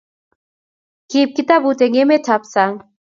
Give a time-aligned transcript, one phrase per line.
[1.09, 2.77] Kiibu kitabut eng emet ab sang